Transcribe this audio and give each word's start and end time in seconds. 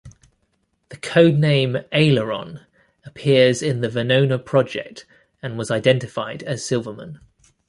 The 0.89 0.97
code 0.97 1.35
name 1.35 1.77
"Aileron" 1.93 2.61
appears 3.05 3.61
in 3.61 3.81
the 3.81 3.87
Venona 3.87 4.43
project 4.43 5.05
and 5.43 5.59
was 5.59 5.69
identified 5.69 6.41
as 6.41 6.65
Silverman. 6.65 7.19